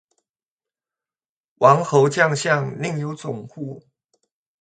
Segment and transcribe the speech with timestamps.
[1.59, 3.83] 王侯将相，宁有种乎